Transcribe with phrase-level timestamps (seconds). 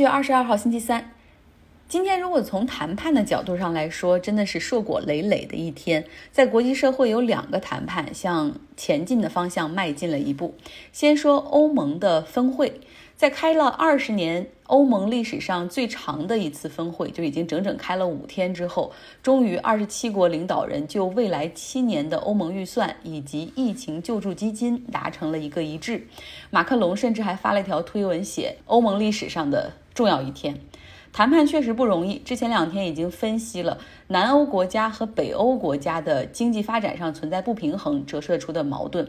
[0.00, 1.10] 七月二十二号，星期三。
[1.86, 6.02] 今天如果从谈判的角度上来说，真的是硕果累累的一天。
[6.32, 10.54] 在国际社会有两个谈判向前进的方向迈进了一步。
[10.90, 12.80] 先说欧盟的峰会，
[13.14, 18.90] 在开了二十年欧盟历史上最长的一次峰会，就已经整整开了五天之后，
[19.22, 26.06] 终于二十七国领导人就未来七年的欧盟预算以及疫情救助基金达成了一个一致。
[26.48, 30.60] 马克龙甚至还发了一条推文，写欧盟历史上的重要一天。
[31.12, 32.18] 谈判确实不容易。
[32.18, 39.08] 之前两天已经分析了南欧国家和北欧国家的经济发展上存在不平衡折射出的矛盾，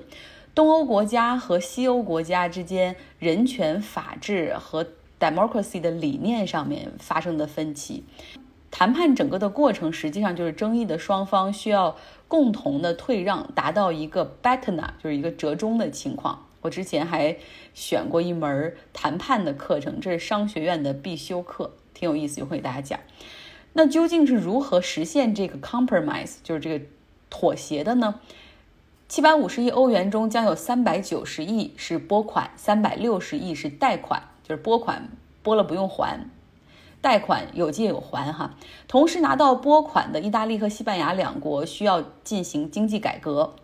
[0.56, 4.88] 东欧国家和西欧国家之间人权、法治和
[5.20, 8.04] democracy 的理念上面发生的分歧。
[8.72, 11.96] 谈判整个的过程实际上就是争议的双方需要
[12.28, 16.48] 共同的退让，达到一个 betna，就是一个折中的情况。
[16.62, 17.38] 我之前还
[17.74, 21.74] 选过一门谈判的课程，这是商学院的必修课。
[21.94, 23.00] 挺有意思，一会给大家讲。
[23.74, 26.86] 那究竟是如何实现这个 compromise，就是这个
[27.30, 28.20] 妥协的呢？
[29.08, 35.10] 七百五十亿欧元中将有三百九十亿是拨款，三百六十亿是贷款，就是拨款
[35.44, 36.30] 拨了不用还，
[37.02, 38.56] 贷款有借有还哈。
[38.88, 43.56] 同时拿到拨款的意大利和西班牙两国需要进行经济改革。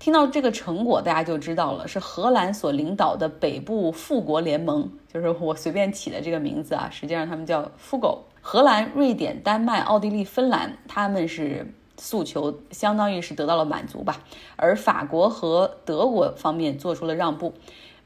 [0.00, 6.88] 听到这个成果，大家就知道了，是荷兰所领导的北部富国联盟，就是我随便起的这个名字啊。
[6.90, 8.24] 实际上他们叫富狗。
[8.40, 14.24] 荷兰、瑞典、丹麦、奥地利、芬兰，他们是诉求相当于是得到了满足吧。
[14.56, 17.52] 而法国和德国方面做出了让步。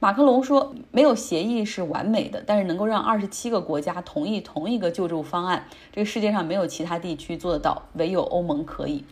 [0.00, 9.04] 马克龙说，没有协议是完美的，但是能够让二十七个国家同意同一个救助方案，这个世界上没有其他地区做得到，唯有欧盟可以。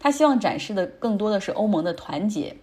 [0.00, 2.56] 他希望展示的更多的是欧盟的团结。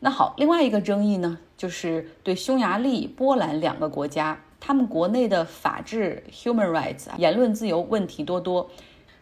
[0.00, 8.70] 那好，另外一个争议呢，就是对匈牙利、波兰两个国家，他们国内的法治、human rights、言论自由问题多多。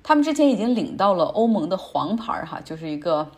[0.02, 3.28] 他们之前已经领到了欧盟的黄牌，哈，就是一个，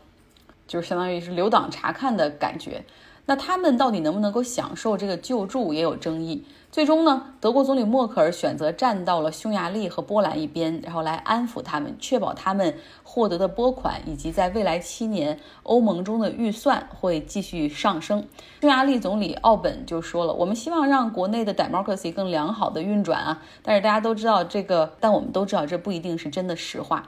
[0.67, 2.85] 就是相当于是留党察看的感觉。
[3.25, 6.45] 那他们到底能不能够享受这个救助，也有争议。
[6.73, 12.73] 最终呢，德国总理默克尔选择站到了匈牙利和波兰一边，然后来安抚他们，确保他们
[13.03, 18.25] 获得的拨款以及在未来七年欧盟中的预算会继续上升。
[18.61, 27.03] 匈牙利总理奥本就说了：“我们希望让国内的 democracy 更良好的运转啊，但是大家都知道这个，但我们都知道这不一定是真的实话。”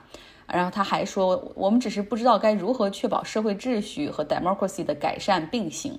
[0.53, 5.97] 然后他还说：“我们只是不知道该如何确保社会秩序和 democracy 的改善并行。”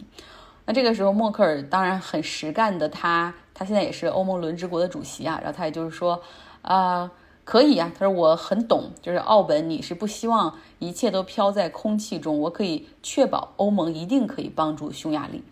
[0.65, 6.21] 那这个时候，默克尔当然很实干的，他他现在也是欧盟轮值国的主席啊，然后他也就是说，
[6.61, 7.11] 啊，
[7.43, 15.43] 可以啊，他说我很懂，就是奥本，你是不希望一切都飘在空气中，我可以确保欧盟一定可以帮助匈牙利。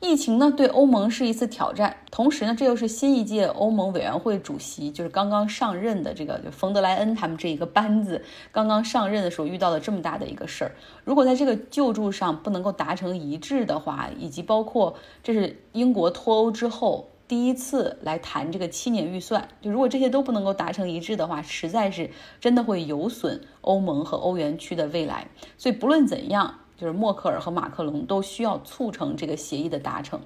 [0.00, 1.94] 疫情呢，对欧盟是一次挑战。
[2.10, 10.72] 同时呢，这又是新一届欧盟委员会主席，就是刚刚上任的这个就冯德莱恩他们这一个班子刚刚上任的时候遇到了这么大的一个事儿。
[11.04, 22.10] 如果在这个救助上不能够达成一致的话，以及包括这是英国脱欧之后第一次来谈这个七年预算，就如果这些都不能够达成一致的话，实在是
[22.40, 25.28] 真的会有损欧盟和欧元区的未来。
[25.58, 26.54] 所以不论怎样。
[26.80, 30.18] 就是默克尔和马克龙都需要促成这个协议的达成，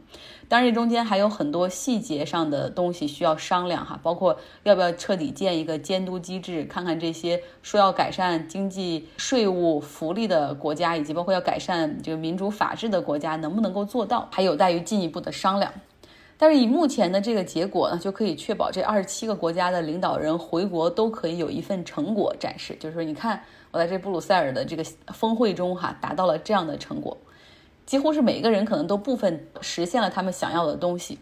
[0.48, 15.72] 当然这中间还有很多细节上的东西需要商量哈，包括要不要彻底建一个监督机制，看看这些说要改善经济、税务、福利的国家，以及包括要改善这个民主法治的国家能不能够做到，还有待于进一步的商量。
[16.38, 23.42] 但是以目前的这个结果呢，就可以确保这二十七个国家的领导人回国都可以有一份成果展示，就是说你看。
[23.74, 27.18] 我在这布鲁塞尔的这个峰会中，哈，达到了这样的成果，
[27.84, 31.18] 几乎是每个人可能都部分实现了他们想要的东西。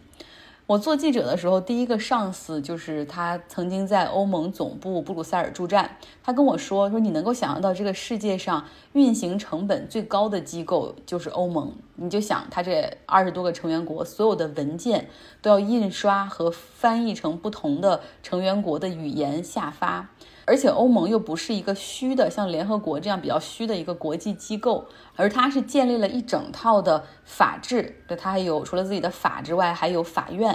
[0.65, 5.97] 我做记者的时候，第一个上司就是他曾经在欧盟总部布鲁塞尔驻站。
[6.23, 8.63] 他跟我说：“说你能够想象到这个世界上
[8.93, 11.73] 运行成本最高的机构就是欧盟。
[11.95, 15.09] 你就想，他这二十多个成员国所有的文件
[15.41, 20.11] 都要印刷和翻译成不同的成员国的语言下发。”
[20.45, 28.03] 而且欧盟又不是一个虚的，像联合国这样比较虚的一个国际机构，而它是建立了一整套的法制。
[28.09, 30.52] 对，它还有除了自己的法之外，还有法院，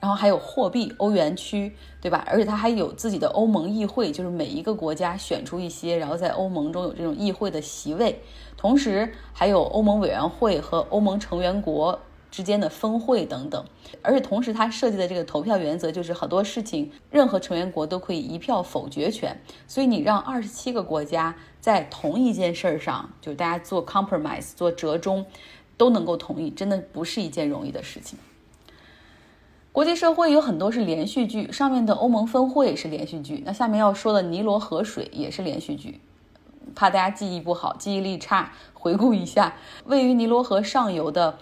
[0.00, 2.24] 然后还有货币欧元区，对吧？
[2.26, 8.20] 而且它还有自己的欧盟议会，就是每一个国家选出一些，然后在欧盟中有这种议会的席位，
[8.56, 11.98] 同时还有欧盟委员会和欧盟成员国。
[12.32, 13.62] 之间的峰会等等，
[14.00, 19.38] 而且同时，他设计的这个投票原则就是很多事情，任何成员国都可以一票否决权。
[19.68, 25.26] 所以你让二十七个国家在同一件事儿上，就大家做 compromise 做折中，
[25.76, 28.18] 都能够同意，真的不是一件容易的事情。
[29.72, 35.98] 国际社会有很多是连续剧，上面的欧盟峰会是连续剧，那下面要说的尼罗河水也是连续剧。
[36.74, 39.54] 怕大家记忆不好、记忆力差，回顾一下，
[39.86, 41.38] 位于尼罗河上游的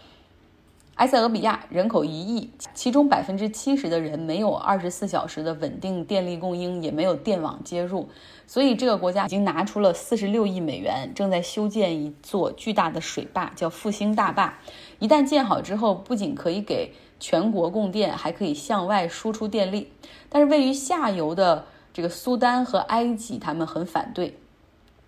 [1.00, 8.06] 埃塞俄比亚人口一亿，其中百分之七十的人没有二十四小时的稳定电力供应，也没有电网接入，
[8.46, 14.58] 所以这个国家已经拿出了四十六亿美元，正在修建一座巨大的水坝，叫复兴大坝。
[14.98, 19.90] 一旦建好之后，不仅可以给全国供电，还可以向外输出电力。
[20.28, 21.64] 但是位于下游的
[21.94, 24.36] 这个苏丹和埃及，他们很反对。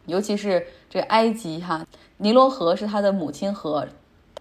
[0.07, 1.87] 尤其是这埃及哈，
[2.17, 3.87] 尼罗河是它的母亲河，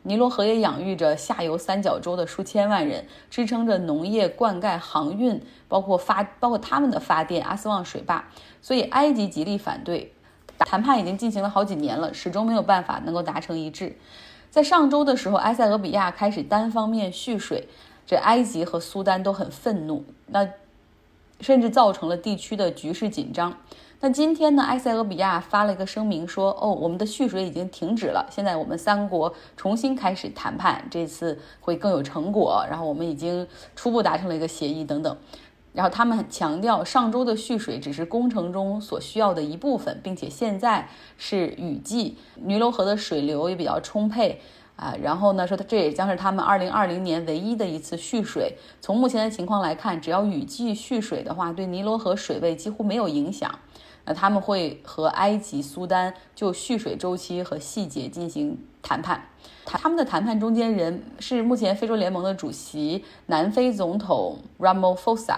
[0.04, 8.28] 尼罗河也养育着下游三角洲的数千万人，支撑着农业、灌溉、航运，包括发，包括他们的发电阿斯旺水坝。
[8.62, 10.12] 所以埃及极力反对，
[10.58, 13.96] 谈判已经进行了好几年了，始终没有办法能够达成一致。
[14.50, 17.68] 在上周的时候，埃塞俄比亚开始单方面蓄水，
[18.06, 20.48] 这埃及和苏丹都很愤怒，那
[21.40, 23.56] 甚至造成了地区的局势紧张。
[24.04, 24.64] 那今天呢？
[24.64, 32.66] 埃塞俄比亚发了一个声明说：“哦，我们的蓄水已经停止了，现在我们三国重新开始谈判，这次会更有成果。
[32.68, 35.16] 然后我们已经初步达成了一个协议等等。
[35.72, 40.90] 然后他们强调，上周的蓄水只是工程中所需要的一部分，并且现在
[41.20, 44.42] 是雨季，尼罗河的水流也比较充沛
[44.78, 44.96] 啊。
[45.00, 48.58] 然后呢，说这也将是他们二零二零年唯一的一次蓄水。
[48.82, 53.48] 从目前的情况来看，只要雨季蓄水的话，对尼罗河水位几乎没有影响。”
[54.06, 59.24] 那他们会和埃及、苏丹就蓄水周期和细节进行谈判。
[59.66, 65.38] 他们的谈判中间人是目前非洲联盟的主席南非总统 Ramaphosa。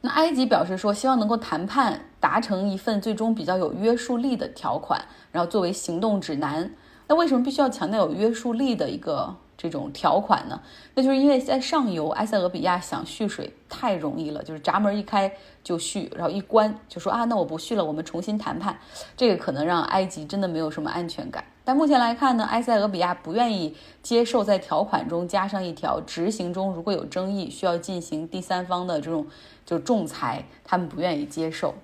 [0.00, 5.00] 那埃及表示说，希望能够谈判达成一份最终比较有约束力的条款，
[5.32, 6.70] 然后作为行动指南。
[7.06, 9.36] 那为什么必须要强调有约束力的一个？
[9.70, 10.60] 这种条款呢，
[10.94, 15.32] 那就是因为在上游埃塞俄比亚想蓄水太容易了，就是闸门一开
[15.62, 18.78] 就蓄，然后一关就说啊，那我不蓄了，我们重新谈判，
[19.16, 21.42] 这个可能让埃及真的没有什么安全感。
[21.64, 29.26] 但目前来看呢，埃塞俄比亚不愿意接受在条款中加上一条，执行中如果有争议，需要进行第三方的这种
[29.64, 31.74] 就仲裁，他们不愿意接受。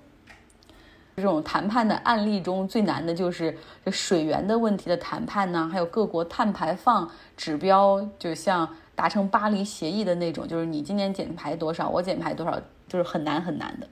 [1.20, 3.55] 这种谈判的案例中最难的就是
[3.93, 12.58] 水源的问题的谈判呢，还有各国碳排放指标，就像达成巴黎协议的那种，就是你今年减排多少，我减排多少，
[12.88, 13.87] 就是很难很难的。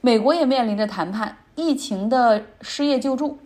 [0.00, 3.36] 美国也面临着谈判疫情的失业救助，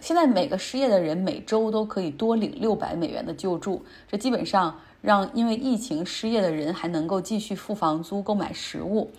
[0.00, 9.10] 现在每个失业的人每周都可以多领六百美元的救助，这基本上让因为疫情失业的人还能够继续付房租、购买食物。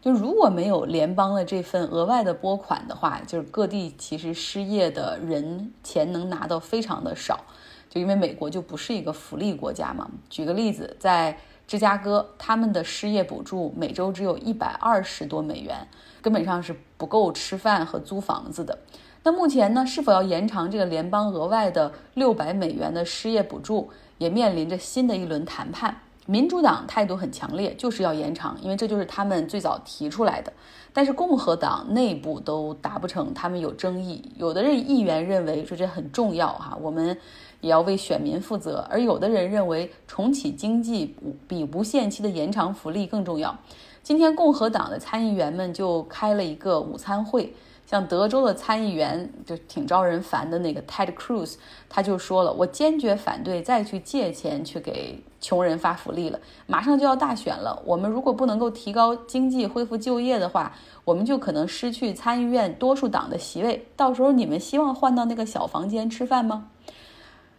[0.00, 7.44] 就如果没有联邦的这份额外的拨款的话，就是各地其实失业的人钱能拿到非常的少，
[7.90, 10.10] 就因为美国就不是一个福利国家嘛。
[10.30, 11.36] 举个例子，在
[11.66, 15.86] 芝加哥，他们的失业补助每周只有一百二十多美元，
[16.22, 18.78] 根本上是不够吃饭和租房子的。
[19.22, 26.00] 那目前呢，是否要延长这个联邦额外的六百美元的失业补助，也面临着新的一轮谈判。
[26.26, 30.52] 民主党态度很强烈，就是要延长，因为这就是他们最早提出来的。
[30.92, 34.22] 但是共和党内部都达不成，他们有争议。
[34.36, 37.16] 有的人议员认为说这很重要哈，我们
[37.60, 41.16] 也要为选民负责；而有的人认为重启经济
[41.48, 43.56] 比无限期的延长福利更重要。
[44.02, 47.54] 今天共和党的参议员们就开了一个午餐会。
[47.90, 51.56] 像德州的参议员就挺招人烦的那个 Ted Cruz，
[51.88, 56.38] 他就说了，我坚决反对再去借钱去给穷人发福利了。
[56.68, 60.72] 马上就要大选了，我们如果不能够提高经济、恢复就业的话，
[61.04, 63.84] 我们就可能失去参议院多数党的席位。
[63.96, 66.68] 到时候你们希望换到那个小房间吃饭吗？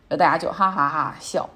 [0.08, 1.50] 大家就哈哈哈笑。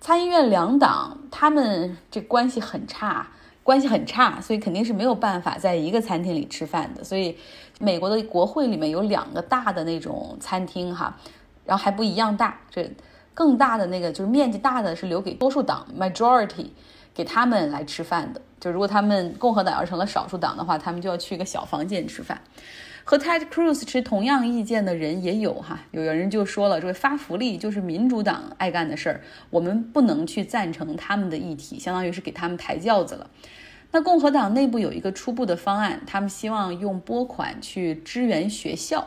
[0.00, 3.28] 参议院两党他们这关系很差。
[3.66, 7.02] 关系很差，所以肯定是没有办法在一个餐厅里吃饭的。
[7.02, 7.36] 所以，
[7.80, 11.18] 美国的国会里面有两个大的那种餐厅哈，
[11.64, 12.56] 然后还不一样大。
[12.70, 12.88] 这
[13.34, 16.68] 更大的那个就是面积大的是留给多数党 （majority）
[17.12, 18.40] 给他们来吃饭的。
[18.60, 22.40] 就如果他们共和党要成了少数党的话，他们就要去一个小房间吃饭。
[23.08, 33.30] 和 Ted Cruz 持同样意见的人也有哈，有人就说了，这个发福利就是民主党爱干的事儿，我们不能去赞成他们的议题，相当于是给他们抬轿子了。
[33.92, 39.06] 那共和党内部有一个初步的方案，他们希望用拨款去支援学校，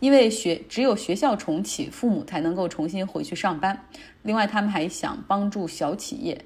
[0.00, 3.80] 因为学只有学校重启，父母才能够重新回去上班。
[4.22, 6.44] 另外，他们还想帮助小企业。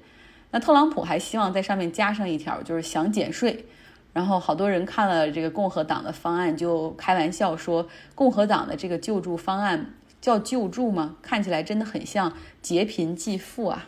[0.51, 3.65] 那特朗普还希望在上面加上一条，就是想减税。
[4.13, 11.15] 然后好多人看了这个共和党的方案，就开玩笑说，共和党的这个救助方案叫救助吗？
[11.21, 13.87] 看起来真的很像劫贫济富啊。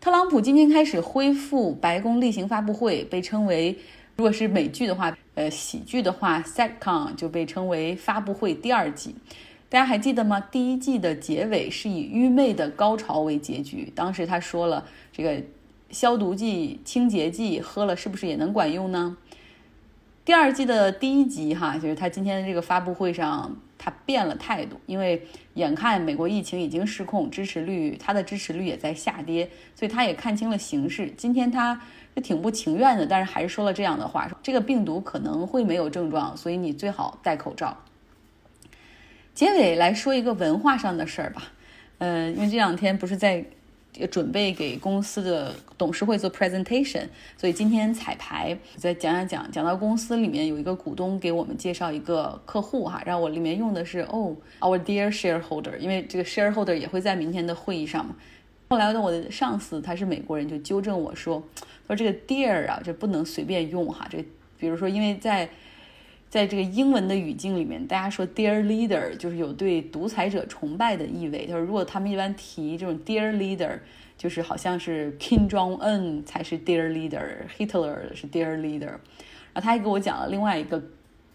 [0.00, 3.78] 特朗普今天开始恢复白宫例行发布会，被称为
[4.16, 9.14] 如果是美剧的话，呃，喜剧的话，sitcom 就被称为发布会第二季。
[9.70, 10.38] 大家还记得吗？
[10.38, 13.90] 第一季的结尾是以愚昧的高潮为结局。
[13.92, 15.42] 当时他说了，这个
[15.94, 19.16] 消毒剂、清洁剂喝了是不是也能管用呢？
[20.26, 23.56] 第二季的第一集，哈，就是他今天的这个发布会上。
[23.76, 31.12] 他变了态度，因为眼看美国疫情已经失控，支持率他的支持率也在下跌，所以他也看清了形势。
[31.18, 31.78] 今天他
[32.14, 37.76] 是挺不情愿的，但是还是说了这样的话：说这个病毒可能会没有症状，所以你最好戴口罩。
[39.34, 41.52] 结尾来说一个文化上的事儿吧，
[41.98, 43.44] 呃，因为这两天不是在。
[44.10, 47.04] 准备给公司的董事会做 presentation，
[47.36, 58.16] 所以今天彩排再讲讲讲讲到公司里面有一个股东给我们介绍一个客户哈，让我里面用的是哦 our dear shareholder，因为这个 shareholder 也会在明天的会议上嘛。
[58.68, 61.42] 后来呢，我的上司他是美国人，就纠正我说
[61.86, 64.18] 说这个 dear 啊，这不能随便用哈，这
[64.58, 65.48] 比如说因为在。
[66.28, 71.46] 在这个英文的语境里面，大家说 dear leader 就是有对独裁者崇拜的意味。
[71.46, 73.78] 就是如果他们一般提这种 dear leader，
[74.18, 78.86] 就是好像是 Kim Jong Un 才是 dear leader，Hitler 是 dear leader。
[78.86, 80.82] 然后他还给我讲了另外一个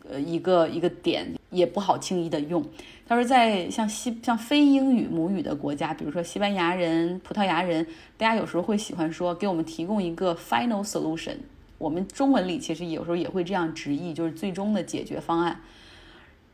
[0.09, 2.61] 呃一个一个点，也不好轻易的用。
[3.07, 11.37] 他说在像西像非英语母语的国家，比如说西班牙人、葡萄牙人，大家有时候会喜欢说给我们提供一个 final solution。
[11.79, 15.59] 我们中文里其实有时候也会这样直译，就是最终的解决方案。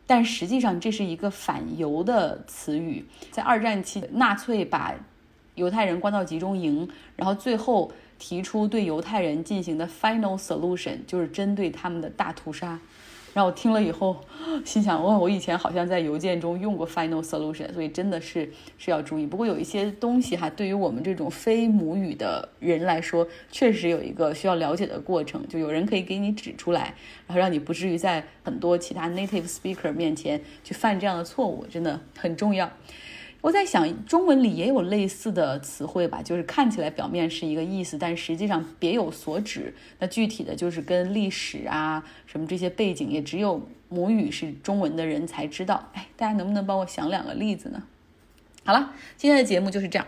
[0.08, 3.06] 但实际上这是一个反犹的词语。
[3.32, 4.94] 在二战期，纳粹把
[5.56, 12.80] 犹太人关到集中营，然后最后提出对犹太人进行的 final solution，就是针对他们的大屠杀。
[13.36, 14.16] 让我听了以后，
[14.64, 19.26] 心想：哦，我以前好像在邮件中用过 final solution，所以真的是是要注意。
[19.26, 25.46] 不过有一些东西哈，对于我们这种非母语的人来说，确实有一个需要了解的过程。
[25.50, 26.94] 就有人可以给你指出来，
[27.28, 32.72] 然后让你不至于在很多其他 native speaker 面前去犯这样的错误，真的很重要。
[33.46, 39.72] 我在想，中文里也有类似的词汇吧，就是看起来表面是一个意思，但实际上别有所指。
[40.00, 45.92] 那具体的就是跟历史啊什么这些背景，也只有母语是中文的人才知道。
[45.94, 47.84] 哎，大家能不能帮我想两个例子呢？
[48.64, 50.08] 好了，今天的节目就是这样。